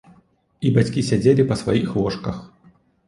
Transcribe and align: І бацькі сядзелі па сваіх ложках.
І 0.67 0.71
бацькі 0.77 1.03
сядзелі 1.09 1.45
па 1.51 1.59
сваіх 1.63 1.93
ложках. 2.01 2.41